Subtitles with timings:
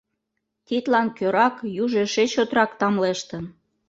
[0.67, 3.43] Тидлан кӧрак юж эше чотрак тамлештын.